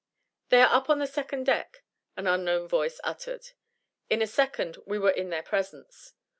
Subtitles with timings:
[0.49, 1.83] "They are up on the second deck,"
[2.17, 3.51] an unknown voice uttered.
[4.09, 6.13] In a second we were in their presence.